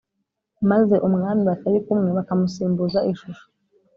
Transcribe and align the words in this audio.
maze 0.71 0.95
umwami 1.07 1.41
batari 1.49 1.79
kumwe, 1.85 2.09
bakamusimbuza 2.17 2.99
ishusho, 3.11 3.45